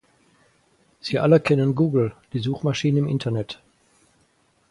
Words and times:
Sie 0.99 1.19
alle 1.19 1.39
kennen 1.39 1.75
Google, 1.75 2.15
die 2.33 2.39
Suchmaschine 2.39 2.97
im 2.97 3.07
Internet. 3.07 3.61